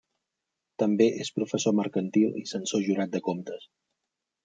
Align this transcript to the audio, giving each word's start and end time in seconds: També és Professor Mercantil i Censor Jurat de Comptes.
També 0.83 1.07
és 1.25 1.29
Professor 1.35 1.77
Mercantil 1.81 2.43
i 2.43 2.45
Censor 2.55 2.87
Jurat 2.91 3.17
de 3.19 3.25
Comptes. 3.31 3.73